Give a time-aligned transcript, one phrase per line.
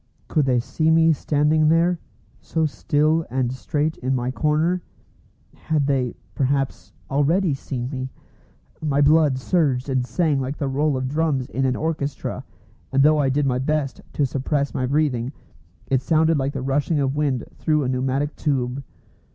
[0.27, 1.99] Could they see me standing there,
[2.39, 4.81] so still and straight in my corner?
[5.53, 8.09] Had they, perhaps, already seen me?
[8.81, 12.43] My blood surged and sang like the roll of drums in an orchestra;
[12.91, 15.33] and though I did my best to suppress my breathing,
[15.85, 18.83] it sounded like the rushing of wind through a pneumatic tube.